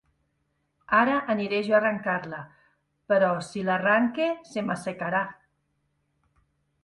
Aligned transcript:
Ara 0.99 1.17
aniré 1.33 1.57
jo 1.67 1.75
a 1.75 1.75
arrancar-la... 1.79 2.39
però, 3.13 3.29
si 3.49 3.63
l’arranque, 3.67 4.29
se 4.53 4.63
m'assecarà! 4.71 5.23